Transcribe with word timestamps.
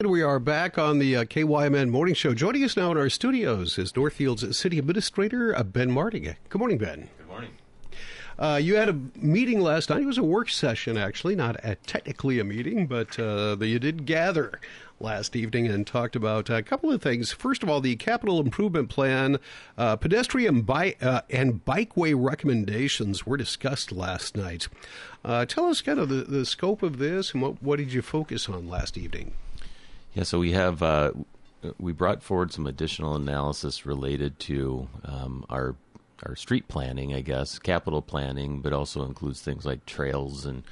And 0.00 0.12
we 0.12 0.22
are 0.22 0.38
back 0.38 0.78
on 0.78 1.00
the 1.00 1.16
uh, 1.16 1.24
KYMN 1.24 1.90
Morning 1.90 2.14
Show. 2.14 2.32
Joining 2.32 2.62
us 2.62 2.76
now 2.76 2.92
in 2.92 2.96
our 2.96 3.10
studios 3.10 3.78
is 3.78 3.96
Northfield's 3.96 4.56
City 4.56 4.78
Administrator 4.78 5.58
uh, 5.58 5.64
Ben 5.64 5.90
Martig. 5.90 6.36
Good 6.48 6.58
morning, 6.60 6.78
Ben. 6.78 7.08
Good 7.18 7.26
morning. 7.26 7.50
Uh, 8.38 8.60
you 8.62 8.76
had 8.76 8.88
a 8.88 9.00
meeting 9.16 9.60
last 9.60 9.90
night. 9.90 10.02
It 10.02 10.06
was 10.06 10.16
a 10.16 10.22
work 10.22 10.50
session, 10.50 10.96
actually, 10.96 11.34
not 11.34 11.56
a, 11.64 11.74
technically 11.74 12.38
a 12.38 12.44
meeting, 12.44 12.86
but 12.86 13.18
uh, 13.18 13.56
you 13.58 13.80
did 13.80 14.06
gather 14.06 14.60
last 15.00 15.34
evening 15.34 15.66
and 15.66 15.84
talked 15.84 16.14
about 16.14 16.48
a 16.48 16.62
couple 16.62 16.92
of 16.92 17.02
things. 17.02 17.32
First 17.32 17.64
of 17.64 17.68
all, 17.68 17.80
the 17.80 17.96
capital 17.96 18.38
improvement 18.38 18.90
plan, 18.90 19.38
uh, 19.76 19.96
pedestrian 19.96 20.60
bi- 20.60 20.94
uh, 21.02 21.22
and 21.28 21.64
bikeway 21.64 22.14
recommendations 22.16 23.26
were 23.26 23.36
discussed 23.36 23.90
last 23.90 24.36
night. 24.36 24.68
Uh, 25.24 25.44
tell 25.44 25.64
us 25.64 25.80
kind 25.80 25.98
of 25.98 26.08
the, 26.08 26.22
the 26.22 26.46
scope 26.46 26.84
of 26.84 26.98
this 26.98 27.32
and 27.32 27.42
what, 27.42 27.60
what 27.60 27.78
did 27.78 27.92
you 27.92 28.00
focus 28.00 28.48
on 28.48 28.68
last 28.68 28.96
evening? 28.96 29.32
Yeah, 30.14 30.22
so 30.24 30.38
we 30.38 30.52
have 30.52 30.82
uh, 30.82 31.12
we 31.78 31.92
brought 31.92 32.22
forward 32.22 32.52
some 32.52 32.66
additional 32.66 33.14
analysis 33.14 33.86
related 33.86 34.38
to 34.40 34.88
um, 35.04 35.44
our 35.50 35.76
our 36.24 36.34
street 36.34 36.66
planning, 36.66 37.14
I 37.14 37.20
guess, 37.20 37.58
capital 37.58 38.02
planning, 38.02 38.60
but 38.60 38.72
also 38.72 39.04
includes 39.04 39.40
things 39.40 39.64
like 39.64 39.86
trails 39.86 40.44
and 40.44 40.64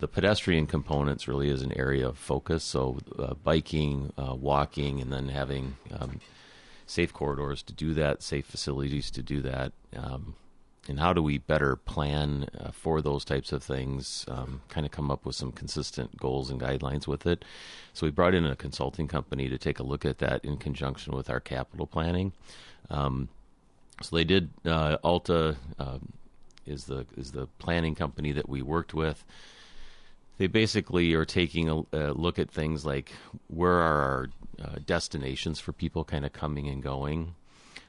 the 0.00 0.08
pedestrian 0.08 0.66
components. 0.66 1.28
Really 1.28 1.48
is 1.48 1.62
an 1.62 1.72
area 1.78 2.08
of 2.08 2.18
focus. 2.18 2.64
So 2.64 2.98
uh, 3.18 3.34
biking, 3.34 4.12
uh, 4.18 4.34
walking, 4.34 5.00
and 5.00 5.12
then 5.12 5.28
having 5.28 5.76
um, 5.98 6.20
safe 6.86 7.12
corridors 7.12 7.62
to 7.64 7.72
do 7.72 7.94
that, 7.94 8.22
safe 8.22 8.46
facilities 8.46 9.10
to 9.12 9.22
do 9.22 9.40
that. 9.42 9.72
Um, 9.96 10.34
and 10.90 10.98
how 10.98 11.12
do 11.12 11.22
we 11.22 11.38
better 11.38 11.76
plan 11.76 12.48
uh, 12.58 12.72
for 12.72 13.00
those 13.00 13.24
types 13.24 13.52
of 13.52 13.62
things? 13.62 14.26
Um, 14.26 14.60
kind 14.68 14.84
of 14.84 14.90
come 14.90 15.08
up 15.08 15.24
with 15.24 15.36
some 15.36 15.52
consistent 15.52 16.16
goals 16.16 16.50
and 16.50 16.60
guidelines 16.60 17.06
with 17.06 17.26
it. 17.26 17.44
So 17.94 18.08
we 18.08 18.10
brought 18.10 18.34
in 18.34 18.44
a 18.44 18.56
consulting 18.56 19.06
company 19.06 19.48
to 19.48 19.56
take 19.56 19.78
a 19.78 19.84
look 19.84 20.04
at 20.04 20.18
that 20.18 20.44
in 20.44 20.56
conjunction 20.56 21.14
with 21.14 21.30
our 21.30 21.38
capital 21.38 21.86
planning. 21.86 22.32
Um, 22.90 23.28
so 24.02 24.16
they 24.16 24.24
did. 24.24 24.50
Uh, 24.66 24.96
Alta 25.04 25.56
uh, 25.78 25.98
is 26.66 26.86
the 26.86 27.06
is 27.16 27.30
the 27.30 27.46
planning 27.58 27.94
company 27.94 28.32
that 28.32 28.48
we 28.48 28.60
worked 28.60 28.92
with. 28.92 29.24
They 30.38 30.48
basically 30.48 31.14
are 31.14 31.24
taking 31.24 31.68
a, 31.68 31.82
a 31.92 32.12
look 32.14 32.40
at 32.40 32.50
things 32.50 32.84
like 32.84 33.12
where 33.46 33.74
are 33.74 34.00
our 34.00 34.28
uh, 34.60 34.78
destinations 34.84 35.60
for 35.60 35.72
people 35.72 36.02
kind 36.02 36.26
of 36.26 36.32
coming 36.32 36.66
and 36.66 36.82
going. 36.82 37.36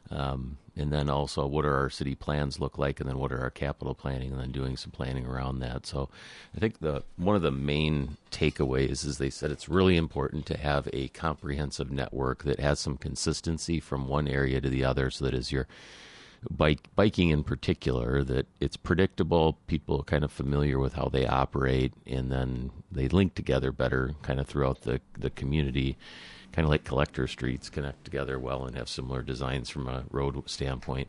Um, 0.09 0.57
and 0.75 0.91
then 0.91 1.09
also 1.09 1.45
what 1.45 1.65
are 1.65 1.75
our 1.75 1.89
city 1.89 2.15
plans 2.15 2.59
look 2.59 2.77
like? 2.77 2.99
And 2.99 3.09
then 3.09 3.17
what 3.17 3.31
are 3.31 3.41
our 3.41 3.49
capital 3.49 3.93
planning? 3.93 4.31
And 4.31 4.39
then 4.39 4.51
doing 4.51 4.77
some 4.77 4.91
planning 4.91 5.25
around 5.25 5.59
that. 5.59 5.85
So 5.85 6.09
i 6.55 6.59
think 6.59 6.79
the 6.79 7.03
one 7.17 7.35
of 7.35 7.41
the 7.41 7.51
main 7.51 8.17
takeaways 8.31 9.05
is 9.05 9.17
they 9.17 9.29
said 9.29 9.51
it's 9.51 9.69
really 9.69 9.97
important 9.97 10.45
to 10.47 10.57
have 10.57 10.87
a 10.93 11.09
comprehensive 11.09 11.91
network 11.91 12.43
that 12.43 12.59
has 12.59 12.79
some 12.79 12.97
consistency 12.97 13.79
from 13.79 14.07
one 14.07 14.27
area 14.27 14.61
to 14.61 14.69
the 14.69 14.83
other 14.83 15.09
so 15.09 15.25
that 15.25 15.33
as 15.33 15.51
you're 15.51 15.67
bike 16.49 16.79
biking 16.95 17.29
in 17.29 17.43
particular 17.43 18.23
that 18.23 18.47
it's 18.59 18.75
predictable 18.75 19.59
people 19.67 20.03
kind 20.03 20.23
of 20.23 20.31
familiar 20.31 20.79
with 20.79 20.93
how 20.93 21.05
they 21.05 21.27
operate 21.27 21.93
and 22.07 22.31
then 22.31 22.71
they 22.91 23.07
link 23.07 23.35
together 23.35 23.71
better 23.71 24.15
kind 24.23 24.39
of 24.39 24.47
throughout 24.47 24.81
the 24.81 24.99
the 25.17 25.29
community 25.29 25.97
kind 26.53 26.65
of 26.65 26.69
like 26.69 26.83
collector 26.83 27.27
streets 27.27 27.69
connect 27.69 28.03
together 28.03 28.39
well 28.39 28.65
and 28.65 28.75
have 28.75 28.89
similar 28.89 29.21
designs 29.21 29.69
from 29.69 29.87
a 29.87 30.03
road 30.11 30.49
standpoint. 30.49 31.07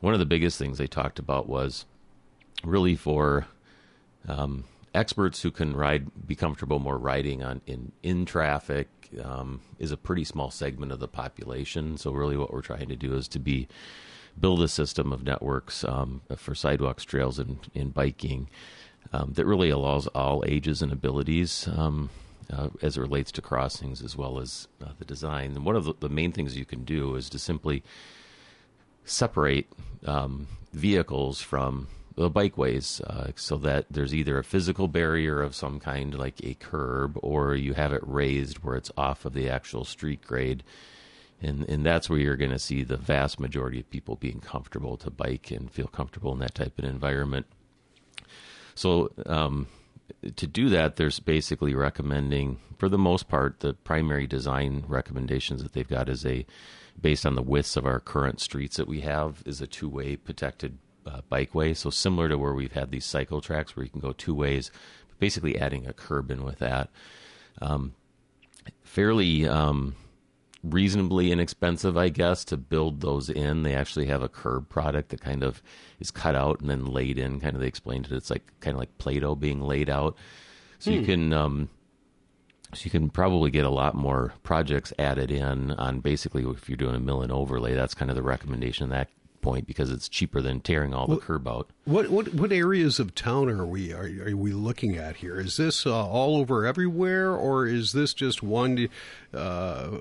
One 0.00 0.12
of 0.12 0.20
the 0.20 0.26
biggest 0.26 0.58
things 0.58 0.78
they 0.78 0.86
talked 0.86 1.18
about 1.18 1.48
was 1.48 1.86
really 2.64 2.94
for 2.94 3.46
um, 4.28 4.64
experts 4.94 5.42
who 5.42 5.50
can 5.50 5.76
ride, 5.76 6.26
be 6.26 6.34
comfortable 6.34 6.78
more 6.78 6.98
riding 6.98 7.42
on 7.42 7.60
in 7.66 7.92
in 8.02 8.24
traffic. 8.24 8.88
Um, 9.22 9.60
is 9.78 9.92
a 9.92 9.96
pretty 9.96 10.24
small 10.24 10.50
segment 10.50 10.90
of 10.90 10.98
the 10.98 11.06
population. 11.06 11.96
So 11.96 12.10
really, 12.10 12.36
what 12.36 12.52
we're 12.52 12.60
trying 12.60 12.88
to 12.88 12.96
do 12.96 13.14
is 13.14 13.28
to 13.28 13.38
be 13.38 13.68
build 14.38 14.60
a 14.62 14.68
system 14.68 15.12
of 15.12 15.22
networks 15.22 15.84
um, 15.84 16.22
for 16.36 16.54
sidewalks, 16.54 17.04
trails, 17.04 17.38
and, 17.38 17.58
and 17.74 17.94
biking 17.94 18.48
um, 19.12 19.32
that 19.34 19.46
really 19.46 19.70
allows 19.70 20.06
all 20.08 20.44
ages 20.46 20.82
and 20.82 20.92
abilities 20.92 21.68
um, 21.76 22.10
uh, 22.52 22.68
as 22.82 22.96
it 22.96 23.00
relates 23.00 23.32
to 23.32 23.42
crossings 23.42 24.02
as 24.02 24.16
well 24.16 24.38
as 24.38 24.68
uh, 24.82 24.90
the 24.98 25.04
design. 25.04 25.56
And 25.56 25.64
one 25.64 25.76
of 25.76 25.84
the, 25.84 25.94
the, 26.00 26.08
main 26.08 26.32
things 26.32 26.56
you 26.56 26.64
can 26.64 26.84
do 26.84 27.16
is 27.16 27.28
to 27.30 27.38
simply 27.38 27.82
separate 29.04 29.66
um, 30.04 30.46
vehicles 30.72 31.40
from 31.40 31.88
the 32.16 32.30
bikeways 32.30 33.00
uh, 33.02 33.30
so 33.36 33.56
that 33.58 33.86
there's 33.90 34.14
either 34.14 34.38
a 34.38 34.44
physical 34.44 34.88
barrier 34.88 35.42
of 35.42 35.54
some 35.54 35.78
kind, 35.78 36.14
like 36.14 36.42
a 36.42 36.54
curb, 36.54 37.18
or 37.22 37.54
you 37.54 37.74
have 37.74 37.92
it 37.92 38.02
raised 38.06 38.58
where 38.58 38.76
it's 38.76 38.90
off 38.96 39.24
of 39.24 39.34
the 39.34 39.48
actual 39.48 39.84
street 39.84 40.22
grade. 40.22 40.62
And, 41.42 41.68
and 41.68 41.84
that's 41.84 42.08
where 42.08 42.18
you're 42.18 42.36
going 42.36 42.52
to 42.52 42.58
see 42.58 42.82
the 42.82 42.96
vast 42.96 43.38
majority 43.38 43.80
of 43.80 43.90
people 43.90 44.16
being 44.16 44.40
comfortable 44.40 44.96
to 44.96 45.10
bike 45.10 45.50
and 45.50 45.70
feel 45.70 45.88
comfortable 45.88 46.32
in 46.32 46.38
that 46.38 46.54
type 46.54 46.78
of 46.78 46.86
environment. 46.86 47.44
So, 48.74 49.12
um, 49.26 49.66
to 50.36 50.46
do 50.46 50.68
that, 50.70 50.96
there's 50.96 51.20
basically 51.20 51.74
recommending, 51.74 52.58
for 52.78 52.88
the 52.88 52.98
most 52.98 53.28
part, 53.28 53.60
the 53.60 53.74
primary 53.74 54.26
design 54.26 54.84
recommendations 54.86 55.62
that 55.62 55.72
they've 55.72 55.88
got 55.88 56.08
is 56.08 56.24
a 56.24 56.46
based 57.00 57.26
on 57.26 57.34
the 57.34 57.42
widths 57.42 57.76
of 57.76 57.84
our 57.84 58.00
current 58.00 58.40
streets 58.40 58.76
that 58.76 58.88
we 58.88 59.02
have 59.02 59.42
is 59.44 59.60
a 59.60 59.66
two-way 59.66 60.16
protected 60.16 60.78
uh, 61.06 61.20
bikeway. 61.30 61.76
So 61.76 61.90
similar 61.90 62.28
to 62.28 62.38
where 62.38 62.54
we've 62.54 62.72
had 62.72 62.90
these 62.90 63.04
cycle 63.04 63.40
tracks 63.40 63.76
where 63.76 63.84
you 63.84 63.90
can 63.90 64.00
go 64.00 64.12
two 64.12 64.34
ways, 64.34 64.70
basically 65.18 65.58
adding 65.58 65.86
a 65.86 65.92
curb 65.92 66.30
in 66.30 66.42
with 66.42 66.58
that. 66.58 66.88
Um, 67.60 67.94
fairly 68.82 69.46
um, 69.46 69.94
reasonably 70.72 71.32
inexpensive, 71.32 71.96
I 71.96 72.08
guess, 72.08 72.44
to 72.46 72.56
build 72.56 73.00
those 73.00 73.30
in. 73.30 73.62
They 73.62 73.74
actually 73.74 74.06
have 74.06 74.22
a 74.22 74.28
curb 74.28 74.68
product 74.68 75.10
that 75.10 75.20
kind 75.20 75.42
of 75.42 75.62
is 76.00 76.10
cut 76.10 76.34
out 76.34 76.60
and 76.60 76.70
then 76.70 76.86
laid 76.86 77.18
in. 77.18 77.40
Kind 77.40 77.54
of 77.54 77.60
they 77.60 77.68
explained 77.68 78.06
it. 78.06 78.12
It's 78.12 78.30
like 78.30 78.52
kind 78.60 78.74
of 78.74 78.80
like 78.80 78.98
Play-Doh 78.98 79.36
being 79.36 79.60
laid 79.60 79.90
out. 79.90 80.16
So 80.78 80.90
hmm. 80.90 80.98
you 80.98 81.06
can 81.06 81.32
um, 81.32 81.68
so 82.74 82.84
you 82.84 82.90
can 82.90 83.10
probably 83.10 83.50
get 83.50 83.64
a 83.64 83.70
lot 83.70 83.94
more 83.94 84.34
projects 84.42 84.92
added 84.98 85.30
in 85.30 85.70
on 85.72 86.00
basically 86.00 86.44
if 86.44 86.68
you're 86.68 86.76
doing 86.76 86.94
a 86.94 87.00
mill 87.00 87.22
and 87.22 87.32
overlay. 87.32 87.74
That's 87.74 87.94
kind 87.94 88.10
of 88.10 88.16
the 88.16 88.22
recommendation 88.22 88.90
that 88.90 89.08
point 89.46 89.66
because 89.66 89.92
it's 89.92 90.08
cheaper 90.08 90.40
than 90.40 90.58
tearing 90.58 90.92
all 90.92 91.06
the 91.06 91.18
curb 91.18 91.46
out. 91.46 91.70
What 91.84 92.10
what 92.10 92.34
what 92.34 92.50
areas 92.50 92.98
of 92.98 93.14
town 93.14 93.48
are 93.48 93.64
we 93.64 93.92
are, 93.92 94.10
are 94.26 94.36
we 94.36 94.50
looking 94.50 94.96
at 94.96 95.16
here? 95.16 95.38
Is 95.38 95.56
this 95.56 95.86
uh, 95.86 96.06
all 96.06 96.36
over 96.36 96.66
everywhere, 96.66 97.30
or 97.30 97.64
is 97.64 97.92
this 97.92 98.12
just 98.12 98.42
one 98.42 98.88
uh, 99.32 99.98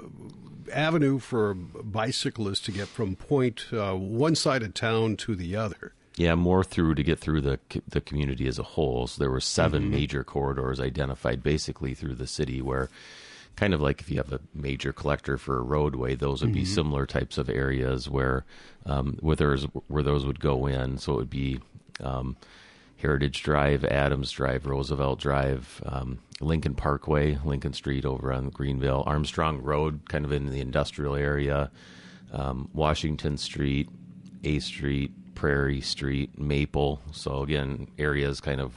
avenue 0.74 1.20
for 1.20 1.54
bicyclists 1.54 2.62
to 2.62 2.72
get 2.72 2.88
from 2.88 3.16
point 3.16 3.68
uh, 3.72 3.94
one 3.94 4.34
side 4.34 4.64
of 4.64 4.74
town 4.74 5.16
to 5.18 5.36
the 5.36 5.56
other? 5.56 5.94
Yeah, 6.18 6.34
more 6.34 6.64
through 6.64 6.96
to 6.96 7.04
get 7.04 7.20
through 7.20 7.42
the 7.42 7.60
the 7.88 8.02
community 8.02 8.48
as 8.48 8.58
a 8.58 8.64
whole. 8.64 9.06
So 9.06 9.20
there 9.20 9.30
were 9.32 9.42
7 9.42 9.80
mm-hmm. 9.80 9.92
major 9.92 10.24
corridors 10.24 10.80
identified 10.80 11.44
basically 11.44 11.94
through 11.94 12.16
the 12.16 12.28
city 12.28 12.64
where 12.64 12.90
kind 13.56 13.74
of 13.74 13.82
like 13.82 14.02
if 14.02 14.12
you 14.12 14.18
have 14.18 14.34
a 14.34 14.42
major 14.54 14.92
collector 14.92 15.38
for 15.38 15.58
a 15.58 15.64
roadway, 15.64 16.16
those 16.16 16.42
would 16.42 16.54
be 16.54 16.64
mm-hmm. 16.64 16.74
similar 16.74 17.06
types 17.06 17.38
of 17.38 17.50
areas 17.50 18.10
where 18.10 18.46
um, 18.86 19.18
where 19.22 19.36
there's 19.36 19.64
where 19.88 20.04
those 20.04 20.26
would 20.26 20.40
go 20.40 20.68
in. 20.68 20.98
So 20.98 21.14
it 21.14 21.18
would 21.18 21.30
be 21.30 21.60
um, 22.02 22.36
Heritage 22.98 23.44
Drive, 23.44 23.86
Adams 23.86 24.32
Drive, 24.32 24.66
Roosevelt 24.66 25.20
Drive, 25.20 25.82
um, 25.86 26.20
Lincoln 26.42 26.76
Parkway, 26.76 27.38
Lincoln 27.44 27.74
Street 27.74 28.06
over 28.06 28.32
on 28.32 28.52
Greenvale, 28.52 29.06
Armstrong 29.06 29.62
Road, 29.62 30.02
kind 30.10 30.26
of 30.26 30.32
in 30.32 30.48
the 30.48 30.60
industrial 30.60 31.16
area, 31.16 31.72
um, 32.34 32.70
Washington 32.74 33.38
Street, 33.38 33.90
A 34.44 34.60
Street, 34.60 35.12
Prairie 35.36 35.82
Street, 35.82 36.38
Maple. 36.40 37.02
So 37.12 37.44
again, 37.44 37.88
areas 37.98 38.42
kind 38.42 38.60
of 38.60 38.74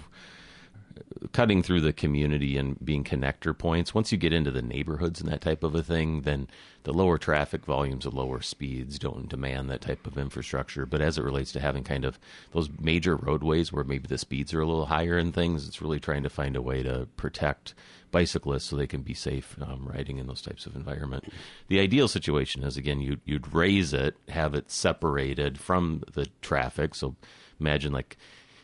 cutting 1.33 1.63
through 1.63 1.81
the 1.81 1.93
community 1.93 2.57
and 2.57 2.83
being 2.85 3.05
connector 3.05 3.57
points. 3.57 3.95
Once 3.95 4.13
you 4.13 4.19
get 4.19 4.33
into 4.33 4.51
the 4.51 4.63
neighborhoods 4.63 5.21
and 5.21 5.31
that 5.31 5.41
type 5.41 5.63
of 5.63 5.75
a 5.75 5.83
thing, 5.83 6.23
then 6.23 6.49
the 6.85 6.93
lower 6.93 7.19
traffic 7.19 7.65
volumes 7.65 8.05
and 8.05 8.15
lower 8.15 8.41
speeds 8.41 8.99
don't 8.99 9.29
demand 9.29 9.69
that 9.69 9.81
type 9.81 10.07
of 10.07 10.17
infrastructure. 10.17 10.87
But 10.87 11.01
as 11.01 11.19
it 11.19 11.25
relates 11.25 11.53
to 11.53 11.61
having 11.61 11.85
kind 11.85 12.05
of 12.05 12.19
those 12.53 12.71
major 12.81 13.17
roadways 13.17 13.73
where 13.73 13.85
maybe 13.85 14.07
the 14.09 14.19
speeds 14.19 14.55
are 14.55 14.61
a 14.61 14.67
little 14.67 14.87
higher 14.87 15.19
and 15.19 15.35
things, 15.35 15.67
it's 15.67 15.83
really 15.83 16.01
trying 16.01 16.23
to 16.23 16.31
find 16.31 16.57
a 16.57 16.63
way 16.63 16.83
to 16.83 17.09
protect 17.17 17.75
bicyclists 18.11 18.65
so 18.65 18.77
they 18.77 18.87
can 18.87 19.03
be 19.03 19.15
safe 19.15 19.57
um, 19.61 19.87
riding 19.87 20.19
in 20.19 20.27
those 20.27 20.43
types 20.43 20.67
of 20.67 20.75
environment. 20.75 21.25
The 21.69 21.81
ideal 21.81 22.09
situation 22.09 22.65
is 22.65 22.77
again 22.77 23.01
you 23.01 23.19
you'd 23.25 23.53
raise 23.53 23.93
it, 23.93 24.17
have 24.29 24.55
it 24.55 24.71
separated 24.71 25.59
from 25.59 26.03
the 26.15 26.27
traffic. 26.41 26.95
So 26.95 27.17
imagine 27.61 27.93
like 27.93 28.17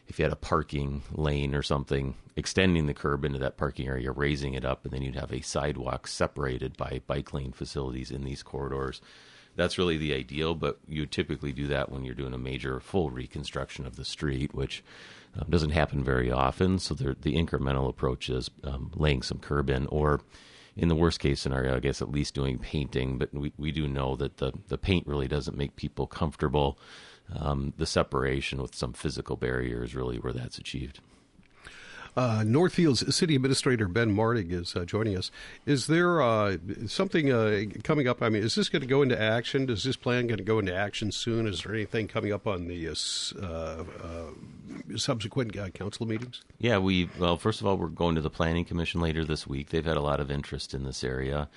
if 0.06 0.18
you 0.18 0.24
had 0.24 0.32
a 0.32 0.36
parking 0.36 1.02
lane 1.12 1.54
or 1.54 1.62
something, 1.62 2.14
extending 2.36 2.86
the 2.86 2.94
curb 2.94 3.24
into 3.24 3.38
that 3.38 3.56
parking 3.56 3.88
area, 3.88 4.10
raising 4.10 4.54
it 4.54 4.64
up, 4.64 4.84
and 4.84 4.92
then 4.92 5.02
you'd 5.02 5.14
have 5.14 5.32
a 5.32 5.40
sidewalk 5.40 6.06
separated 6.06 6.76
by 6.76 7.00
bike 7.06 7.32
lane 7.32 7.52
facilities 7.52 8.10
in 8.10 8.24
these 8.24 8.42
corridors. 8.42 9.00
That's 9.56 9.78
really 9.78 9.96
the 9.96 10.14
ideal, 10.14 10.54
but 10.54 10.78
you 10.88 11.06
typically 11.06 11.52
do 11.52 11.68
that 11.68 11.90
when 11.90 12.04
you're 12.04 12.14
doing 12.14 12.34
a 12.34 12.38
major 12.38 12.80
full 12.80 13.10
reconstruction 13.10 13.86
of 13.86 13.96
the 13.96 14.04
street, 14.04 14.52
which 14.52 14.82
um, 15.38 15.46
doesn't 15.48 15.70
happen 15.70 16.02
very 16.02 16.30
often. 16.30 16.78
So 16.78 16.94
the 16.94 17.14
incremental 17.14 17.88
approach 17.88 18.28
is 18.28 18.50
um, 18.64 18.90
laying 18.94 19.22
some 19.22 19.38
curb 19.38 19.70
in, 19.70 19.86
or 19.86 20.20
in 20.76 20.88
the 20.88 20.96
worst 20.96 21.20
case 21.20 21.40
scenario, 21.40 21.76
I 21.76 21.80
guess 21.80 22.02
at 22.02 22.10
least 22.10 22.34
doing 22.34 22.58
painting. 22.58 23.16
But 23.16 23.32
we, 23.32 23.52
we 23.56 23.70
do 23.70 23.86
know 23.86 24.16
that 24.16 24.38
the, 24.38 24.52
the 24.68 24.78
paint 24.78 25.06
really 25.06 25.28
doesn't 25.28 25.56
make 25.56 25.76
people 25.76 26.08
comfortable. 26.08 26.78
Um, 27.34 27.72
the 27.78 27.86
separation 27.86 28.60
with 28.60 28.74
some 28.74 28.92
physical 28.92 29.36
barrier 29.36 29.82
is 29.82 29.94
really 29.94 30.18
where 30.18 30.32
that's 30.32 30.58
achieved. 30.58 31.00
Uh, 32.16 32.44
Northfield's 32.46 33.14
City 33.14 33.34
Administrator 33.34 33.88
Ben 33.88 34.14
Martig 34.14 34.52
is 34.52 34.76
uh, 34.76 34.84
joining 34.84 35.16
us. 35.16 35.32
Is 35.66 35.88
there 35.88 36.22
uh, 36.22 36.58
something 36.86 37.32
uh, 37.32 37.64
coming 37.82 38.06
up? 38.06 38.22
I 38.22 38.28
mean, 38.28 38.44
is 38.44 38.54
this 38.54 38.68
going 38.68 38.82
to 38.82 38.88
go 38.88 39.02
into 39.02 39.20
action? 39.20 39.68
Is 39.68 39.82
this 39.82 39.96
plan 39.96 40.28
going 40.28 40.38
to 40.38 40.44
go 40.44 40.60
into 40.60 40.74
action 40.74 41.10
soon? 41.10 41.48
Is 41.48 41.62
there 41.62 41.74
anything 41.74 42.06
coming 42.06 42.32
up 42.32 42.46
on 42.46 42.68
the 42.68 42.88
uh, 42.88 43.42
uh, 43.42 44.96
subsequent 44.96 45.54
council 45.74 46.06
meetings? 46.06 46.42
Yeah, 46.58 46.78
we 46.78 47.10
well, 47.18 47.36
first 47.36 47.60
of 47.60 47.66
all, 47.66 47.76
we're 47.76 47.88
going 47.88 48.14
to 48.14 48.20
the 48.20 48.30
Planning 48.30 48.64
Commission 48.64 49.00
later 49.00 49.24
this 49.24 49.46
week. 49.46 49.70
They've 49.70 49.84
had 49.84 49.96
a 49.96 50.02
lot 50.02 50.20
of 50.20 50.30
interest 50.30 50.72
in 50.72 50.84
this 50.84 51.02
area. 51.02 51.48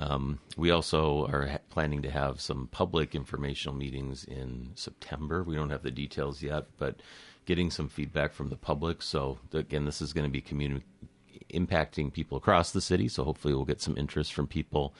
Um, 0.00 0.38
we 0.56 0.70
also 0.70 1.26
are 1.26 1.46
ha- 1.46 1.58
planning 1.68 2.00
to 2.02 2.10
have 2.10 2.40
some 2.40 2.68
public 2.72 3.14
informational 3.14 3.76
meetings 3.76 4.24
in 4.24 4.70
September. 4.74 5.42
We 5.42 5.54
don't 5.54 5.70
have 5.70 5.82
the 5.82 5.90
details 5.90 6.42
yet, 6.42 6.64
but 6.78 7.00
getting 7.44 7.70
some 7.70 7.88
feedback 7.88 8.32
from 8.32 8.48
the 8.48 8.56
public. 8.56 9.02
So 9.02 9.38
again, 9.52 9.84
this 9.84 10.00
is 10.00 10.14
going 10.14 10.24
to 10.24 10.30
be 10.30 10.40
communi- 10.40 10.82
impacting 11.52 12.12
people 12.12 12.38
across 12.38 12.72
the 12.72 12.80
city. 12.80 13.08
So 13.08 13.24
hopefully, 13.24 13.54
we'll 13.54 13.66
get 13.66 13.82
some 13.82 13.98
interest 13.98 14.32
from 14.32 14.46
people. 14.46 14.94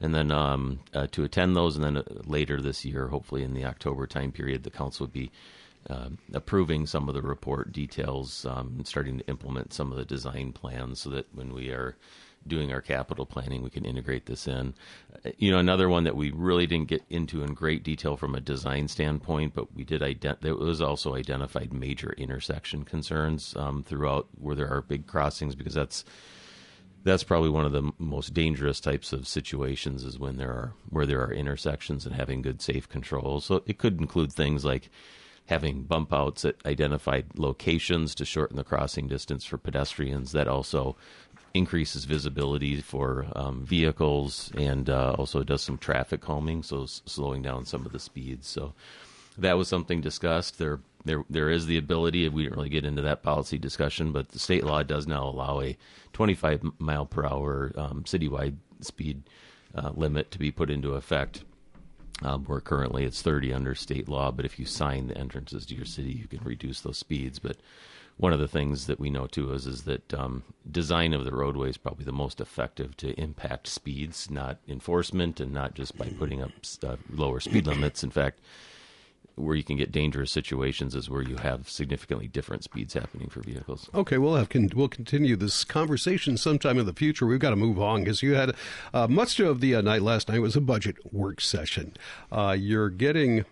And 0.00 0.14
then 0.14 0.30
um, 0.30 0.80
uh, 0.94 1.08
to 1.12 1.24
attend 1.24 1.56
those, 1.56 1.74
and 1.74 1.84
then 1.84 1.96
uh, 1.96 2.02
later 2.24 2.60
this 2.60 2.84
year, 2.84 3.08
hopefully 3.08 3.42
in 3.42 3.54
the 3.54 3.64
October 3.64 4.06
time 4.06 4.30
period, 4.30 4.62
the 4.62 4.70
council 4.70 5.06
would 5.06 5.12
be 5.12 5.32
uh, 5.90 6.10
approving 6.34 6.86
some 6.86 7.08
of 7.08 7.14
the 7.14 7.22
report 7.22 7.72
details 7.72 8.44
um, 8.44 8.74
and 8.76 8.86
starting 8.86 9.18
to 9.18 9.26
implement 9.26 9.72
some 9.72 9.90
of 9.90 9.98
the 9.98 10.04
design 10.04 10.52
plans 10.52 11.00
so 11.00 11.10
that 11.10 11.26
when 11.34 11.52
we 11.52 11.70
are 11.70 11.96
doing 12.48 12.72
our 12.72 12.80
capital 12.80 13.26
planning, 13.26 13.62
we 13.62 13.70
can 13.70 13.84
integrate 13.84 14.26
this 14.26 14.46
in. 14.46 14.74
Uh, 15.24 15.30
you 15.38 15.50
know, 15.50 15.58
another 15.58 15.88
one 15.88 16.04
that 16.04 16.16
we 16.16 16.30
really 16.30 16.66
didn't 16.66 16.88
get 16.88 17.02
into 17.10 17.42
in 17.42 17.54
great 17.54 17.82
detail 17.82 18.16
from 18.16 18.34
a 18.34 18.40
design 18.40 18.88
standpoint, 18.88 19.54
but 19.54 19.74
we 19.74 19.84
did 19.84 20.02
ident- 20.02 20.44
it 20.44 20.58
was 20.58 20.80
also 20.80 21.14
identified 21.14 21.72
major 21.72 22.12
intersection 22.12 22.84
concerns 22.84 23.54
um, 23.56 23.82
throughout 23.82 24.28
where 24.38 24.56
there 24.56 24.68
are 24.68 24.82
big 24.82 25.06
crossings 25.06 25.54
because 25.54 25.74
that's 25.74 26.04
that's 27.06 27.22
probably 27.22 27.50
one 27.50 27.64
of 27.64 27.70
the 27.70 27.92
most 27.98 28.34
dangerous 28.34 28.80
types 28.80 29.12
of 29.12 29.28
situations 29.28 30.02
is 30.02 30.18
when 30.18 30.38
there 30.38 30.50
are 30.50 30.72
where 30.90 31.06
there 31.06 31.22
are 31.22 31.32
intersections 31.32 32.04
and 32.04 32.16
having 32.16 32.42
good 32.42 32.60
safe 32.60 32.88
controls. 32.88 33.44
So 33.44 33.62
it 33.64 33.78
could 33.78 34.00
include 34.00 34.32
things 34.32 34.64
like 34.64 34.90
having 35.46 35.84
bump 35.84 36.12
outs 36.12 36.44
at 36.44 36.56
identified 36.66 37.26
locations 37.36 38.14
to 38.16 38.24
shorten 38.24 38.56
the 38.56 38.64
crossing 38.64 39.06
distance 39.06 39.44
for 39.44 39.56
pedestrians. 39.56 40.32
That 40.32 40.48
also 40.48 40.96
increases 41.56 42.04
visibility 42.04 42.80
for 42.80 43.26
um, 43.34 43.64
vehicles 43.64 44.50
and 44.56 44.90
uh, 44.90 45.14
also 45.18 45.42
does 45.42 45.62
some 45.62 45.78
traffic 45.78 46.20
calming, 46.20 46.62
so 46.62 46.84
s- 46.84 47.02
slowing 47.06 47.42
down 47.42 47.64
some 47.64 47.86
of 47.86 47.92
the 47.92 47.98
speeds. 47.98 48.46
So 48.46 48.74
that 49.38 49.56
was 49.56 49.68
something 49.68 50.00
discussed. 50.00 50.58
There, 50.58 50.80
there, 51.04 51.24
there 51.30 51.50
is 51.50 51.66
the 51.66 51.78
ability. 51.78 52.28
We 52.28 52.44
didn't 52.44 52.56
really 52.56 52.68
get 52.68 52.84
into 52.84 53.02
that 53.02 53.22
policy 53.22 53.58
discussion, 53.58 54.12
but 54.12 54.30
the 54.30 54.38
state 54.38 54.64
law 54.64 54.82
does 54.82 55.06
now 55.06 55.24
allow 55.24 55.60
a 55.60 55.76
25 56.12 56.62
mile 56.78 57.06
per 57.06 57.24
hour 57.24 57.72
um, 57.76 58.04
citywide 58.04 58.56
speed 58.80 59.22
uh, 59.74 59.90
limit 59.94 60.30
to 60.30 60.38
be 60.38 60.50
put 60.50 60.70
into 60.70 60.94
effect. 60.94 61.44
Um, 62.22 62.44
where 62.46 62.62
currently 62.62 63.04
it's 63.04 63.20
30 63.20 63.52
under 63.52 63.74
state 63.74 64.08
law, 64.08 64.30
but 64.30 64.46
if 64.46 64.58
you 64.58 64.64
sign 64.64 65.08
the 65.08 65.18
entrances 65.18 65.66
to 65.66 65.74
your 65.74 65.84
city, 65.84 66.12
you 66.12 66.26
can 66.26 66.42
reduce 66.42 66.80
those 66.80 66.96
speeds. 66.96 67.38
But 67.38 67.58
one 68.16 68.32
of 68.32 68.38
the 68.38 68.48
things 68.48 68.86
that 68.86 68.98
we 68.98 69.10
know 69.10 69.26
too 69.26 69.52
is 69.52 69.66
is 69.66 69.82
that 69.82 70.14
um, 70.14 70.42
design 70.70 71.12
of 71.12 71.24
the 71.24 71.34
roadway 71.34 71.68
is 71.68 71.76
probably 71.76 72.04
the 72.04 72.12
most 72.12 72.40
effective 72.40 72.96
to 72.98 73.18
impact 73.20 73.66
speeds, 73.66 74.30
not 74.30 74.58
enforcement, 74.66 75.40
and 75.40 75.52
not 75.52 75.74
just 75.74 75.96
by 75.98 76.08
putting 76.18 76.42
up 76.42 76.50
uh, 76.82 76.96
lower 77.10 77.40
speed 77.40 77.66
limits. 77.66 78.02
In 78.02 78.10
fact, 78.10 78.40
where 79.34 79.54
you 79.54 79.62
can 79.62 79.76
get 79.76 79.92
dangerous 79.92 80.32
situations 80.32 80.94
is 80.94 81.10
where 81.10 81.20
you 81.20 81.36
have 81.36 81.68
significantly 81.68 82.26
different 82.26 82.64
speeds 82.64 82.94
happening 82.94 83.28
for 83.28 83.40
vehicles. 83.40 83.90
Okay, 83.94 84.16
we'll 84.16 84.34
have 84.34 84.48
con- 84.48 84.70
we'll 84.74 84.88
continue 84.88 85.36
this 85.36 85.62
conversation 85.62 86.38
sometime 86.38 86.78
in 86.78 86.86
the 86.86 86.94
future. 86.94 87.26
We've 87.26 87.38
got 87.38 87.50
to 87.50 87.56
move 87.56 87.78
on 87.78 88.00
because 88.00 88.22
you 88.22 88.34
had 88.34 88.54
uh, 88.94 89.06
much 89.08 89.38
of 89.38 89.60
the 89.60 89.74
uh, 89.74 89.82
night 89.82 90.00
last 90.00 90.30
night 90.30 90.40
was 90.40 90.56
a 90.56 90.60
budget 90.62 90.96
work 91.12 91.42
session. 91.42 91.94
Uh, 92.32 92.56
you're 92.58 92.88
getting 92.88 93.44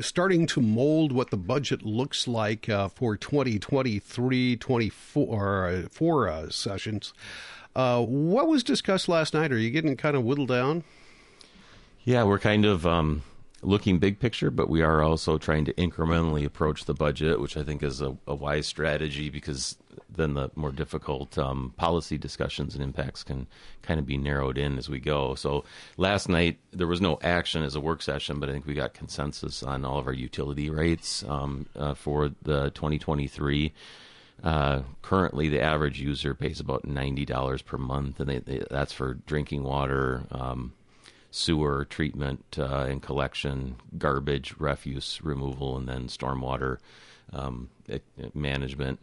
starting 0.00 0.46
to 0.46 0.60
mold 0.60 1.12
what 1.12 1.30
the 1.30 1.36
budget 1.36 1.82
looks 1.82 2.28
like 2.28 2.68
uh, 2.68 2.88
for 2.88 3.16
2023 3.16 4.56
24 4.56 5.66
uh, 5.66 5.88
four, 5.90 6.28
uh, 6.28 6.50
sessions. 6.50 7.12
Uh, 7.74 8.02
what 8.02 8.48
was 8.48 8.62
discussed 8.62 9.08
last 9.08 9.34
night? 9.34 9.52
Are 9.52 9.58
you 9.58 9.70
getting 9.70 9.96
kind 9.96 10.16
of 10.16 10.24
whittled 10.24 10.48
down? 10.48 10.84
Yeah, 12.04 12.24
we're 12.24 12.38
kind 12.38 12.64
of 12.64 12.86
um, 12.86 13.22
looking 13.62 13.98
big 13.98 14.18
picture, 14.18 14.50
but 14.50 14.68
we 14.68 14.82
are 14.82 15.02
also 15.02 15.38
trying 15.38 15.64
to 15.64 15.72
incrementally 15.74 16.44
approach 16.44 16.84
the 16.84 16.94
budget, 16.94 17.40
which 17.40 17.56
I 17.56 17.62
think 17.62 17.82
is 17.82 18.00
a, 18.00 18.16
a 18.26 18.34
wise 18.34 18.66
strategy 18.66 19.30
because 19.30 19.76
then 20.08 20.34
the 20.34 20.50
more 20.54 20.72
difficult 20.72 21.38
um, 21.38 21.72
policy 21.76 22.18
discussions 22.18 22.74
and 22.74 22.82
impacts 22.82 23.22
can 23.22 23.46
kind 23.82 24.00
of 24.00 24.06
be 24.06 24.18
narrowed 24.18 24.58
in 24.58 24.78
as 24.78 24.88
we 24.88 24.98
go. 24.98 25.34
So 25.34 25.64
last 25.96 26.28
night 26.28 26.58
there 26.72 26.86
was 26.86 27.00
no 27.00 27.18
action 27.22 27.62
as 27.62 27.74
a 27.74 27.80
work 27.80 28.02
session, 28.02 28.40
but 28.40 28.48
I 28.48 28.52
think 28.52 28.66
we 28.66 28.74
got 28.74 28.94
consensus 28.94 29.62
on 29.62 29.84
all 29.84 29.98
of 29.98 30.06
our 30.06 30.12
utility 30.12 30.68
rates 30.68 31.24
um, 31.28 31.66
uh, 31.76 31.94
for 31.94 32.30
the 32.42 32.70
2023. 32.70 33.72
Uh, 34.42 34.82
currently, 35.02 35.48
the 35.48 35.60
average 35.60 36.00
user 36.00 36.34
pays 36.34 36.58
about 36.58 36.84
ninety 36.84 37.24
dollars 37.24 37.62
per 37.62 37.78
month, 37.78 38.18
and 38.18 38.28
they, 38.28 38.38
they, 38.40 38.64
that's 38.70 38.92
for 38.92 39.14
drinking 39.14 39.62
water, 39.62 40.24
um, 40.32 40.72
sewer 41.32 41.84
treatment 41.86 42.44
uh, 42.58 42.86
and 42.88 43.02
collection, 43.02 43.76
garbage, 43.98 44.54
refuse 44.58 45.18
removal, 45.24 45.76
and 45.76 45.88
then 45.88 46.06
stormwater 46.06 46.76
um, 47.32 47.68
management. 48.34 49.00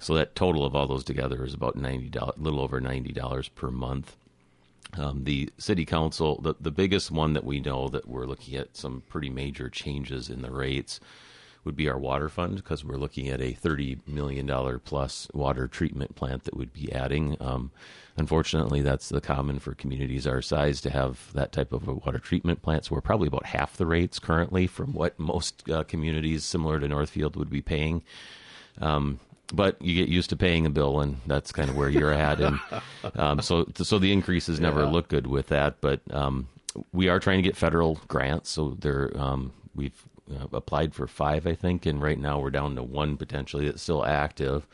So 0.00 0.14
that 0.14 0.36
total 0.36 0.64
of 0.64 0.76
all 0.76 0.86
those 0.86 1.04
together 1.04 1.44
is 1.44 1.54
about 1.54 1.74
ninety 1.74 2.08
dollars, 2.08 2.36
a 2.38 2.42
little 2.42 2.60
over 2.60 2.80
ninety 2.80 3.12
dollars 3.12 3.48
per 3.48 3.70
month. 3.70 4.16
Um, 4.96 5.24
the 5.24 5.50
city 5.58 5.84
council, 5.84 6.40
the 6.40 6.54
the 6.60 6.70
biggest 6.70 7.10
one 7.10 7.32
that 7.32 7.44
we 7.44 7.60
know 7.60 7.88
that 7.88 8.06
we're 8.06 8.26
looking 8.26 8.54
at 8.56 8.76
some 8.76 9.02
pretty 9.08 9.30
major 9.30 9.68
changes 9.68 10.30
in 10.30 10.42
the 10.42 10.50
rates 10.52 11.00
would 11.64 11.76
be 11.76 11.88
our 11.88 11.98
water 11.98 12.28
fund 12.28 12.56
because 12.56 12.84
we're 12.84 12.96
looking 12.96 13.28
at 13.28 13.40
a 13.40 13.52
thirty 13.52 13.98
million 14.06 14.46
dollar 14.46 14.78
plus 14.78 15.28
water 15.34 15.68
treatment 15.68 16.14
plant 16.16 16.44
that 16.44 16.56
would 16.56 16.72
be 16.72 16.90
adding. 16.92 17.36
Um, 17.40 17.70
unfortunately, 18.16 18.80
that's 18.82 19.08
the 19.08 19.20
common 19.20 19.58
for 19.58 19.74
communities 19.74 20.26
our 20.26 20.42
size 20.42 20.80
to 20.82 20.90
have 20.90 21.32
that 21.34 21.52
type 21.52 21.72
of 21.72 21.86
a 21.88 21.94
water 21.94 22.18
treatment 22.18 22.62
plant. 22.62 22.84
So 22.86 22.94
we're 22.94 23.00
probably 23.00 23.28
about 23.28 23.46
half 23.46 23.76
the 23.76 23.86
rates 23.86 24.18
currently 24.18 24.66
from 24.66 24.92
what 24.92 25.18
most 25.18 25.68
uh, 25.70 25.84
communities 25.84 26.44
similar 26.44 26.80
to 26.80 26.88
Northfield 26.88 27.36
would 27.36 27.50
be 27.50 27.62
paying. 27.62 28.02
Um, 28.80 29.20
but 29.52 29.80
you 29.82 29.94
get 29.94 30.08
used 30.08 30.30
to 30.30 30.36
paying 30.36 30.64
a 30.64 30.70
bill, 30.70 31.00
and 31.00 31.20
that's 31.26 31.50
kind 31.50 31.68
of 31.68 31.76
where 31.76 31.88
you're 31.88 32.12
at. 32.12 32.40
And 32.40 32.60
um, 33.16 33.40
so, 33.42 33.66
so 33.74 33.98
the 33.98 34.12
increases 34.12 34.60
never 34.60 34.82
Yeah. 34.82 34.90
look 34.90 35.08
good 35.08 35.26
with 35.26 35.48
that. 35.48 35.80
But 35.80 36.00
um, 36.12 36.48
we 36.92 37.08
are 37.08 37.18
trying 37.18 37.38
to 37.38 37.42
get 37.42 37.56
federal 37.56 37.98
grants, 38.06 38.48
so 38.50 38.76
there 38.78 39.10
um, 39.20 39.52
we've 39.74 40.04
uh, 40.30 40.46
applied 40.52 40.94
for 40.94 41.06
five, 41.06 41.46
I 41.46 41.54
think, 41.54 41.86
and 41.86 42.02
right 42.02 42.18
now 42.18 42.38
we're 42.40 42.50
down 42.50 42.76
to 42.76 42.82
one 42.82 43.16
potentially 43.16 43.66
that's 43.66 43.82
still 43.82 44.04
active. 44.04 44.66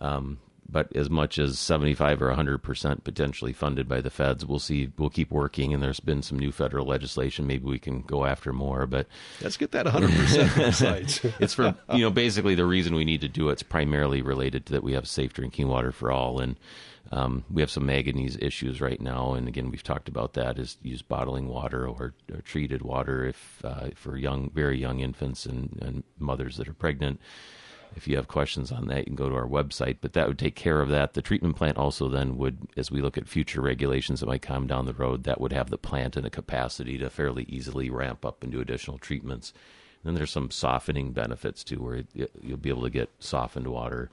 Um, 0.00 0.38
but 0.70 0.94
as 0.94 1.10
much 1.10 1.38
as 1.38 1.58
75 1.58 2.22
or 2.22 2.28
100 2.28 2.58
percent 2.58 3.04
potentially 3.04 3.52
funded 3.52 3.88
by 3.88 4.00
the 4.00 4.10
feds, 4.10 4.44
we'll 4.46 4.58
see. 4.58 4.90
We'll 4.96 5.10
keep 5.10 5.30
working, 5.30 5.74
and 5.74 5.82
there's 5.82 6.00
been 6.00 6.22
some 6.22 6.38
new 6.38 6.52
federal 6.52 6.86
legislation. 6.86 7.46
Maybe 7.46 7.64
we 7.64 7.78
can 7.78 8.02
go 8.02 8.24
after 8.24 8.52
more, 8.52 8.86
but 8.86 9.06
Let's 9.42 9.56
get 9.56 9.72
that 9.72 9.86
100% 9.86 10.48
from 10.50 10.72
sites. 10.72 11.20
it's 11.38 11.54
for 11.54 11.74
you 11.92 12.00
know 12.02 12.10
basically 12.10 12.54
the 12.54 12.64
reason 12.66 12.94
we 12.94 13.04
need 13.04 13.20
to 13.22 13.28
do 13.28 13.48
it's 13.48 13.62
primarily 13.62 14.22
related 14.22 14.66
to 14.66 14.72
that 14.72 14.82
we 14.82 14.92
have 14.92 15.06
safe 15.08 15.32
drinking 15.32 15.68
water 15.68 15.92
for 15.92 16.10
all 16.10 16.40
and 16.40 16.56
um, 17.12 17.44
we 17.50 17.62
have 17.62 17.70
some 17.70 17.86
manganese 17.86 18.36
issues 18.40 18.80
right 18.80 19.00
now 19.00 19.34
and 19.34 19.48
again 19.48 19.70
we've 19.70 19.82
talked 19.82 20.08
about 20.08 20.34
that 20.34 20.58
is 20.58 20.76
use 20.82 21.02
bottling 21.02 21.48
water 21.48 21.86
or, 21.86 22.14
or 22.32 22.40
treated 22.42 22.82
water 22.82 23.24
if 23.24 23.60
uh, 23.64 23.88
for 23.94 24.16
young 24.16 24.50
very 24.50 24.78
young 24.78 25.00
infants 25.00 25.46
and, 25.46 25.78
and 25.82 26.04
mothers 26.18 26.56
that 26.56 26.68
are 26.68 26.74
pregnant 26.74 27.20
if 27.96 28.08
you 28.08 28.16
have 28.16 28.28
questions 28.28 28.70
on 28.72 28.86
that, 28.88 28.98
you 28.98 29.04
can 29.04 29.14
go 29.14 29.28
to 29.28 29.34
our 29.34 29.46
website. 29.46 29.98
But 30.00 30.12
that 30.14 30.28
would 30.28 30.38
take 30.38 30.54
care 30.54 30.80
of 30.80 30.88
that. 30.88 31.14
The 31.14 31.22
treatment 31.22 31.56
plant 31.56 31.76
also 31.76 32.08
then 32.08 32.36
would, 32.38 32.58
as 32.76 32.90
we 32.90 33.00
look 33.00 33.18
at 33.18 33.28
future 33.28 33.60
regulations 33.60 34.20
that 34.20 34.26
might 34.26 34.42
come 34.42 34.66
down 34.66 34.86
the 34.86 34.92
road, 34.92 35.24
that 35.24 35.40
would 35.40 35.52
have 35.52 35.70
the 35.70 35.78
plant 35.78 36.16
and 36.16 36.24
the 36.24 36.30
capacity 36.30 36.98
to 36.98 37.10
fairly 37.10 37.44
easily 37.48 37.90
ramp 37.90 38.24
up 38.24 38.42
and 38.42 38.52
do 38.52 38.60
additional 38.60 38.98
treatments. 38.98 39.52
And 40.02 40.08
then 40.08 40.14
there's 40.14 40.30
some 40.30 40.50
softening 40.50 41.12
benefits 41.12 41.64
too, 41.64 41.82
where 41.82 42.04
you'll 42.40 42.56
be 42.56 42.70
able 42.70 42.82
to 42.82 42.90
get 42.90 43.10
softened 43.18 43.66
water 43.68 44.10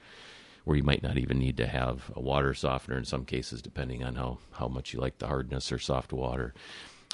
where 0.67 0.75
you 0.75 0.83
might 0.83 1.01
not 1.01 1.17
even 1.17 1.39
need 1.39 1.55
to 1.55 1.65
have 1.65 2.11
a 2.13 2.19
water 2.19 2.53
softener 2.53 2.97
in 2.97 3.05
some 3.05 3.23
cases, 3.23 3.61
depending 3.61 4.03
on 4.03 4.15
how, 4.15 4.37
how 4.51 4.67
much 4.67 4.93
you 4.93 4.99
like 4.99 5.17
the 5.17 5.27
hardness 5.27 5.71
or 5.71 5.79
soft 5.79 6.11
water. 6.11 6.53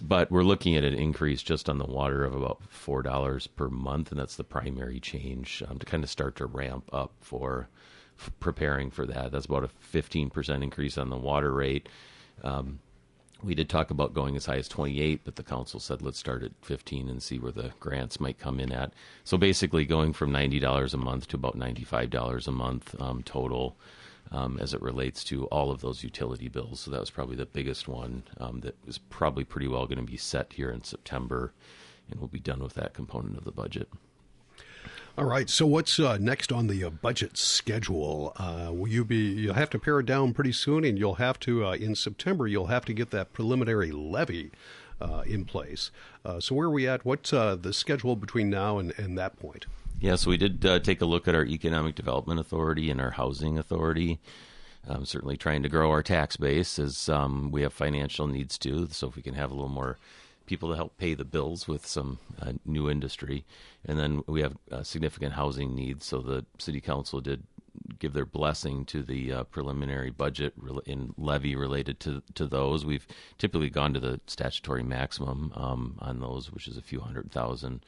But 0.02 0.32
we're 0.32 0.44
looking 0.44 0.76
at 0.76 0.84
an 0.84 0.96
increase 0.96 1.44
just 1.44 1.70
on 1.70 1.78
the 1.78 1.86
water 1.86 2.26
of 2.26 2.34
about 2.34 2.62
$4 2.72 3.48
per 3.56 3.70
month, 3.70 4.12
and 4.12 4.20
that's 4.20 4.36
the 4.36 4.44
primary 4.44 5.00
change 5.00 5.62
um, 5.68 5.78
to 5.80 5.86
kind 5.86 6.04
of 6.04 6.10
start 6.10 6.36
to 6.38 6.46
ramp 6.46 6.90
up 6.92 7.12
for 7.22 7.70
preparing 8.40 8.90
for 8.90 9.06
that. 9.06 9.32
That's 9.32 9.46
about 9.46 9.64
a 9.64 9.70
15% 9.94 10.64
increase 10.64 10.98
on 10.98 11.10
the 11.10 11.18
water 11.18 11.54
rate. 11.54 11.90
Um, 12.44 12.80
we 13.44 13.56
did 13.56 13.70
talk 13.70 13.92
about 13.92 14.14
going 14.14 14.36
as 14.36 14.46
high 14.46 14.58
as 14.58 14.68
28, 14.68 15.22
but 15.24 15.36
the 15.36 15.44
council 15.44 15.80
said 15.80 16.02
let's 16.02 16.18
start 16.18 16.44
at 16.44 16.52
15 16.62 17.10
and 17.10 17.22
see 17.22 17.40
where 17.40 17.52
the 17.52 17.72
grants 17.80 18.20
might 18.20 18.40
come 18.40 18.60
in 18.60 18.72
at. 18.72 18.94
So 19.24 19.38
basically, 19.38 19.86
going 19.86 20.14
from 20.14 20.32
$90 20.32 20.94
a 20.94 20.98
month 20.98 21.28
to 21.30 21.36
about 21.36 21.58
$95 21.58 22.48
a 22.48 22.52
month 22.52 22.96
um, 23.00 23.22
total 23.24 23.76
um, 24.32 24.58
as 24.60 24.74
it 24.74 24.82
relates 24.82 25.24
to 25.26 25.46
all 25.46 25.72
of 25.72 25.82
those 25.82 26.04
utility 26.04 26.48
bills. 26.48 26.82
So 26.82 26.92
that 26.92 27.00
was 27.00 27.12
probably 27.12 27.36
the 27.36 27.46
biggest 27.46 27.88
one 27.88 28.24
um, 28.40 28.62
that 28.62 28.76
was 28.86 28.98
probably 28.98 29.44
pretty 29.44 29.68
well 29.68 29.86
going 29.86 30.00
to 30.00 30.12
be 30.12 30.18
set 30.18 30.54
here 30.54 30.70
in 30.70 30.84
September, 30.84 31.54
and 32.10 32.20
we'll 32.20 32.28
be 32.28 32.40
done 32.40 32.62
with 32.62 32.74
that 32.76 32.94
component 32.94 33.38
of 33.38 33.44
the 33.44 33.52
budget. 33.52 33.90
All 35.16 35.26
right. 35.26 35.48
So 35.48 35.68
what's 35.68 36.00
uh, 36.00 36.18
next 36.18 36.52
on 36.52 36.66
the 36.66 36.84
uh, 36.84 36.90
budget 36.90 37.38
schedule? 37.38 38.34
Uh, 38.36 38.72
will 38.74 38.88
you 38.88 39.06
be? 39.06 39.18
You'll 39.18 39.54
have 39.54 39.70
to 39.72 39.80
pare 39.80 40.00
it 40.00 40.08
down 40.08 40.34
pretty 40.34 40.54
soon, 40.54 40.84
and 40.84 40.98
you'll 40.98 41.16
have 41.16 41.40
to 41.42 41.68
uh, 41.68 41.74
in 41.74 41.94
September. 41.94 42.48
You'll 42.48 42.68
have 42.68 42.84
to 42.86 42.94
get 42.94 43.12
that 43.12 43.32
preliminary 43.32 43.92
levy 43.92 44.50
uh, 45.00 45.22
in 45.28 45.46
place. 45.46 45.92
Uh, 46.26 46.40
so 46.40 46.56
where 46.56 46.68
are 46.68 46.72
we 46.72 46.88
at? 46.88 47.06
What's 47.06 47.30
the 47.30 47.72
schedule 47.74 48.16
between 48.16 48.50
now 48.50 48.80
and, 48.80 48.92
and 48.98 49.16
that 49.20 49.38
point? 49.38 49.68
Yeah. 50.04 50.18
So 50.18 50.32
we 50.32 50.36
did 50.36 50.62
take 50.84 51.00
a 51.00 51.06
look 51.06 51.30
at 51.30 51.36
our 51.36 51.46
economic 51.46 51.96
development 51.96 52.38
authority 52.38 52.90
and 52.90 53.00
our 53.00 53.12
housing 53.12 53.58
authority. 53.58 54.20
Um, 54.86 55.06
certainly 55.06 55.38
trying 55.38 55.64
to 55.64 55.70
grow 55.70 55.92
our 55.92 56.04
tax 56.04 56.36
base 56.36 56.78
as 56.78 57.08
um, 57.08 57.52
we 57.52 57.62
have 57.62 57.72
financial 57.72 58.28
needs 58.28 58.58
too. 58.58 58.90
So 58.92 59.08
if 59.08 59.16
we 59.16 59.22
can 59.22 59.36
have 59.36 59.50
a 59.50 59.54
little 59.54 59.70
more 59.70 59.98
people 60.46 60.68
to 60.72 60.76
help 60.76 60.98
pay 60.98 61.14
the 61.14 61.24
bills 61.24 61.70
with 61.70 61.88
some 61.88 62.20
uh, 62.42 62.52
new 62.66 62.90
industry. 62.90 63.46
And 63.86 63.98
then 63.98 64.24
we 64.28 64.42
have 64.42 64.58
uh, 64.70 64.84
significant 64.84 65.36
housing 65.36 65.74
needs. 65.74 66.06
So 66.06 66.20
the 66.20 66.46
city 66.58 66.82
council 66.82 67.22
did 67.22 67.44
give 67.98 68.12
their 68.12 68.26
blessing 68.26 68.84
to 68.88 69.04
the 69.04 69.32
uh, 69.32 69.44
preliminary 69.46 70.10
budget 70.10 70.54
in 70.86 71.14
levy 71.18 71.56
related 71.56 72.02
to 72.02 72.22
to 72.34 72.46
those. 72.46 72.86
We've 72.86 73.08
typically 73.38 73.70
gone 73.70 73.94
to 73.94 74.02
the 74.02 74.20
statutory 74.28 74.84
maximum 74.84 75.54
um, 75.56 75.96
on 76.00 76.20
those, 76.20 76.52
which 76.52 76.68
is 76.68 76.76
a 76.76 76.82
few 76.82 77.00
hundred 77.00 77.32
thousand 77.32 77.86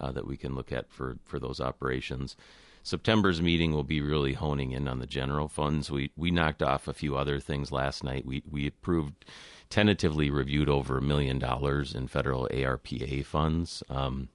uh, 0.00 0.12
that 0.12 0.26
we 0.26 0.36
can 0.36 0.54
look 0.54 0.72
at 0.72 0.90
for 0.90 1.18
for 1.24 1.38
those 1.38 1.60
operations. 1.60 2.36
September's 2.82 3.42
meeting 3.42 3.72
will 3.72 3.82
be 3.82 4.00
really 4.00 4.34
honing 4.34 4.70
in 4.70 4.86
on 4.86 5.00
the 5.00 5.06
general 5.06 5.48
funds. 5.48 5.90
We 5.90 6.12
we 6.16 6.30
knocked 6.30 6.62
off 6.62 6.86
a 6.86 6.94
few 6.94 7.16
other 7.16 7.40
things 7.40 7.72
last 7.72 8.04
night. 8.04 8.24
We 8.24 8.42
we 8.48 8.66
approved 8.68 9.24
tentatively 9.70 10.30
reviewed 10.30 10.68
over 10.68 10.98
a 10.98 11.02
million 11.02 11.38
dollars 11.38 11.94
in 11.94 12.06
federal 12.06 12.48
ARPA 12.52 13.24
funds 13.24 13.82
um, 13.88 14.28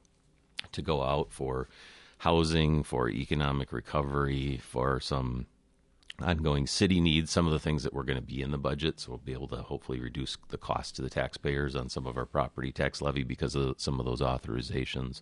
to 0.74 0.82
go 0.82 1.04
out 1.04 1.32
for 1.32 1.70
housing, 2.20 2.84
for 2.84 3.10
economic 3.10 3.72
recovery, 3.72 4.60
for 4.62 5.00
some 5.00 5.48
ongoing 6.24 6.68
city 6.68 7.00
needs, 7.00 7.32
some 7.32 7.46
of 7.46 7.54
the 7.54 7.60
things 7.60 7.84
that 7.84 7.94
were 7.94 8.04
going 8.04 8.20
to 8.20 8.26
be 8.26 8.42
in 8.42 8.52
the 8.52 8.58
budget. 8.58 9.00
So 9.00 9.12
we'll 9.12 9.18
be 9.20 9.34
able 9.34 9.48
to 9.50 9.58
hopefully 9.58 10.00
reduce 10.00 10.38
the 10.50 10.58
cost 10.58 10.96
to 10.96 11.02
the 11.02 11.10
taxpayers 11.10 11.76
on 11.76 11.90
some 11.90 12.06
of 12.06 12.18
our 12.18 12.26
property 12.26 12.72
tax 12.72 13.02
levy 13.02 13.24
because 13.24 13.56
of 13.56 13.76
some 13.80 14.00
of 14.00 14.06
those 14.06 14.22
authorizations. 14.22 15.22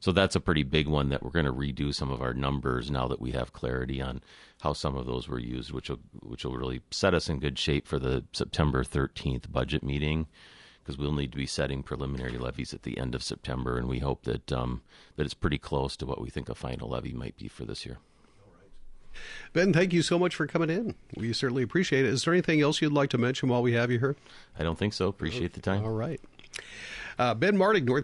So 0.00 0.10
that's 0.10 0.34
a 0.34 0.40
pretty 0.40 0.64
big 0.64 0.88
one 0.88 1.10
that 1.10 1.22
we're 1.22 1.30
going 1.30 1.44
to 1.44 1.52
redo 1.52 1.94
some 1.94 2.10
of 2.10 2.20
our 2.20 2.34
numbers 2.34 2.90
now 2.90 3.06
that 3.06 3.20
we 3.20 3.30
have 3.32 3.52
clarity 3.52 4.02
on 4.02 4.20
how 4.60 4.72
some 4.72 4.96
of 4.96 5.06
those 5.06 5.28
were 5.28 5.38
used, 5.38 5.70
which 5.70 5.88
will 5.88 6.00
which 6.22 6.44
will 6.44 6.56
really 6.56 6.80
set 6.90 7.14
us 7.14 7.28
in 7.28 7.38
good 7.38 7.56
shape 7.56 7.86
for 7.86 8.00
the 8.00 8.24
September 8.32 8.82
13th 8.82 9.52
budget 9.52 9.84
meeting 9.84 10.26
because 10.82 10.98
we'll 10.98 11.12
need 11.12 11.30
to 11.30 11.38
be 11.38 11.46
setting 11.46 11.82
preliminary 11.82 12.38
levies 12.38 12.74
at 12.74 12.82
the 12.82 12.98
end 12.98 13.14
of 13.14 13.22
September, 13.22 13.78
and 13.78 13.88
we 13.88 14.00
hope 14.00 14.24
that 14.24 14.52
um, 14.52 14.82
that 15.16 15.24
it's 15.24 15.34
pretty 15.34 15.58
close 15.58 15.96
to 15.96 16.06
what 16.06 16.20
we 16.20 16.30
think 16.30 16.48
a 16.48 16.54
final 16.54 16.88
levy 16.88 17.12
might 17.12 17.36
be 17.36 17.48
for 17.48 17.64
this 17.64 17.86
year. 17.86 17.98
Ben, 19.52 19.72
thank 19.72 19.92
you 19.92 20.02
so 20.02 20.18
much 20.18 20.34
for 20.34 20.46
coming 20.46 20.70
in. 20.70 20.94
We 21.16 21.32
certainly 21.32 21.62
appreciate 21.62 22.04
it. 22.04 22.08
Is 22.08 22.24
there 22.24 22.34
anything 22.34 22.60
else 22.60 22.80
you'd 22.80 22.92
like 22.92 23.10
to 23.10 23.18
mention 23.18 23.48
while 23.48 23.62
we 23.62 23.72
have 23.72 23.90
you 23.90 23.98
here? 23.98 24.16
I 24.58 24.62
don't 24.62 24.78
think 24.78 24.94
so. 24.94 25.08
Appreciate 25.08 25.52
the 25.54 25.60
time. 25.60 25.84
All 25.84 25.90
right. 25.90 26.20
Uh, 27.18 27.34
ben 27.34 27.56
Martig, 27.56 27.84
North 27.84 28.00